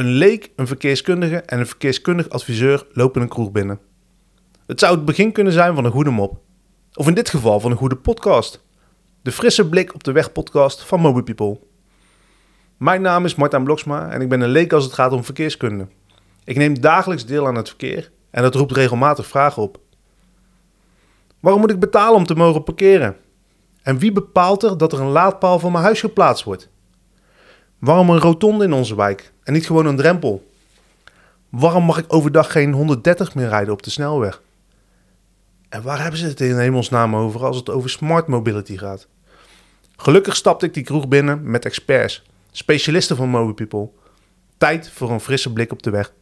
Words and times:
Een 0.00 0.10
leek, 0.10 0.50
een 0.56 0.66
verkeerskundige 0.66 1.36
en 1.36 1.58
een 1.58 1.66
verkeerskundig 1.66 2.28
adviseur 2.28 2.86
lopen 2.92 3.22
een 3.22 3.28
kroeg 3.28 3.52
binnen. 3.52 3.80
Het 4.66 4.80
zou 4.80 4.96
het 4.96 5.04
begin 5.04 5.32
kunnen 5.32 5.52
zijn 5.52 5.74
van 5.74 5.84
een 5.84 5.90
goede 5.90 6.10
mop. 6.10 6.40
Of 6.94 7.08
in 7.08 7.14
dit 7.14 7.28
geval 7.28 7.60
van 7.60 7.70
een 7.70 7.76
goede 7.76 7.96
podcast. 7.96 8.64
De 9.22 9.32
frisse 9.32 9.68
blik 9.68 9.94
op 9.94 10.04
de 10.04 10.12
weg 10.12 10.32
podcast 10.32 10.84
van 10.84 11.00
Moby 11.00 11.22
People. 11.22 11.60
Mijn 12.76 13.02
naam 13.02 13.24
is 13.24 13.34
Martijn 13.34 13.64
Bloksma 13.64 14.10
en 14.10 14.20
ik 14.20 14.28
ben 14.28 14.40
een 14.40 14.48
leek 14.48 14.72
als 14.72 14.84
het 14.84 14.92
gaat 14.92 15.12
om 15.12 15.24
verkeerskunde. 15.24 15.86
Ik 16.44 16.56
neem 16.56 16.80
dagelijks 16.80 17.26
deel 17.26 17.46
aan 17.46 17.54
het 17.54 17.68
verkeer 17.68 18.10
en 18.30 18.42
dat 18.42 18.54
roept 18.54 18.72
regelmatig 18.72 19.26
vragen 19.26 19.62
op. 19.62 19.80
Waarom 21.40 21.60
moet 21.60 21.70
ik 21.70 21.80
betalen 21.80 22.16
om 22.16 22.26
te 22.26 22.34
mogen 22.34 22.64
parkeren? 22.64 23.16
En 23.82 23.98
wie 23.98 24.12
bepaalt 24.12 24.62
er 24.62 24.78
dat 24.78 24.92
er 24.92 25.00
een 25.00 25.10
laadpaal 25.10 25.58
voor 25.58 25.72
mijn 25.72 25.84
huis 25.84 26.00
geplaatst 26.00 26.44
wordt? 26.44 26.70
Waarom 27.80 28.10
een 28.10 28.18
rotonde 28.18 28.64
in 28.64 28.72
onze 28.72 28.96
wijk 28.96 29.32
en 29.42 29.52
niet 29.52 29.66
gewoon 29.66 29.86
een 29.86 29.96
drempel? 29.96 30.50
Waarom 31.48 31.84
mag 31.84 31.98
ik 31.98 32.04
overdag 32.12 32.52
geen 32.52 32.72
130 32.72 33.34
meer 33.34 33.48
rijden 33.48 33.72
op 33.72 33.82
de 33.82 33.90
snelweg? 33.90 34.42
En 35.68 35.82
waar 35.82 36.02
hebben 36.02 36.20
ze 36.20 36.26
het 36.26 36.40
in 36.40 36.58
hemelsnaam 36.58 37.16
over 37.16 37.44
als 37.44 37.56
het 37.56 37.70
over 37.70 37.90
smart 37.90 38.26
mobility 38.26 38.76
gaat? 38.76 39.06
Gelukkig 39.96 40.36
stapte 40.36 40.66
ik 40.66 40.74
die 40.74 40.82
kroeg 40.82 41.08
binnen 41.08 41.50
met 41.50 41.64
experts, 41.64 42.22
specialisten 42.50 43.16
van 43.16 43.28
Mobile 43.28 43.54
People. 43.54 43.88
Tijd 44.56 44.90
voor 44.90 45.10
een 45.10 45.20
frisse 45.20 45.52
blik 45.52 45.72
op 45.72 45.82
de 45.82 45.90
weg. 45.90 46.12